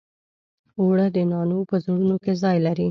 اوړه 0.79 1.07
د 1.15 1.17
نانو 1.31 1.59
په 1.69 1.75
زړونو 1.83 2.15
کې 2.23 2.33
ځای 2.41 2.57
لري 2.65 2.79